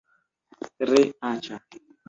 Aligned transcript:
Tre 0.83 1.03
aĉa 1.33 1.63